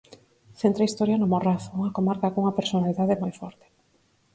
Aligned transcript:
Centra 0.59 0.81
a 0.83 0.87
historia 0.89 1.19
no 1.19 1.29
Morrazo, 1.33 1.71
unha 1.79 1.93
comarca 1.97 2.31
cunha 2.33 2.57
personalidade 2.59 3.19
moi 3.21 3.33
forte. 3.39 3.65